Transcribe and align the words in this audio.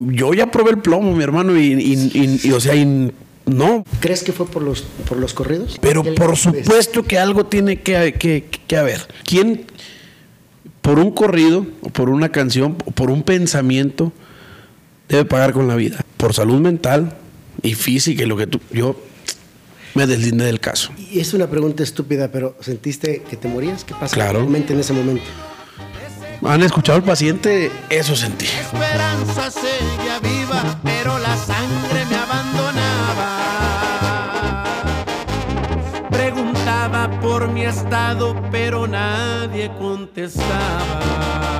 Yo 0.00 0.32
ya 0.32 0.48
probé 0.50 0.70
el 0.70 0.78
plomo, 0.78 1.12
mi 1.14 1.24
hermano, 1.24 1.58
y, 1.58 1.72
y- 1.72 2.10
y- 2.14 2.40
y, 2.48 2.52
o 2.52 2.60
sea, 2.60 2.76
y 2.76 3.10
no. 3.46 3.84
¿Crees 3.98 4.22
que 4.22 4.32
fue 4.32 4.46
por 4.46 4.62
los, 4.62 4.82
por 5.08 5.18
los 5.18 5.34
corridos? 5.34 5.76
Pero 5.80 6.04
¿Qué 6.04 6.12
por 6.12 6.30
ves? 6.30 6.40
supuesto 6.40 7.02
que 7.02 7.18
algo 7.18 7.46
tiene 7.46 7.80
que, 7.80 8.14
que- 8.14 8.44
que 8.66 8.76
haber. 8.76 9.08
¿Quién, 9.24 9.64
por 10.82 11.00
un 11.00 11.10
corrido, 11.10 11.66
o 11.80 11.88
por 11.90 12.10
una 12.10 12.28
canción, 12.30 12.76
o 12.84 12.92
por 12.92 13.10
un 13.10 13.24
pensamiento, 13.24 14.12
debe 15.08 15.24
pagar 15.24 15.52
con 15.52 15.66
la 15.66 15.74
vida? 15.74 16.04
Por 16.16 16.32
salud 16.32 16.60
mental 16.60 17.16
y 17.62 17.74
física 17.74 18.22
y 18.22 18.26
lo 18.26 18.36
que 18.36 18.46
tú... 18.46 18.60
Yo 18.72 18.94
me 19.96 20.06
deslindé 20.06 20.44
del 20.44 20.60
caso. 20.60 20.92
Y 21.10 21.18
es 21.18 21.34
una 21.34 21.48
pregunta 21.50 21.82
estúpida, 21.82 22.30
pero 22.30 22.56
¿sentiste 22.60 23.22
que 23.28 23.36
te 23.36 23.48
morías? 23.48 23.82
¿Qué 23.82 23.94
pasa 23.94 24.14
Claro. 24.14 24.38
en 24.40 24.44
tu 24.46 24.50
mente 24.52 24.72
en 24.74 24.78
ese 24.78 24.92
momento? 24.92 25.24
¿Han 26.44 26.62
escuchado 26.62 26.96
al 26.96 27.04
paciente? 27.04 27.70
Eso 27.90 28.14
sentí. 28.14 28.46
esperanza 28.46 29.50
seguía 29.50 30.20
viva, 30.20 30.62
pero 30.84 31.18
la 31.18 31.36
sangre 31.36 32.04
me 32.08 32.16
abandonaba. 32.16 33.34
Preguntaba 36.10 37.10
por 37.20 37.48
mi 37.48 37.64
estado, 37.64 38.36
pero 38.52 38.86
nadie 38.86 39.70
contestaba. 39.78 41.57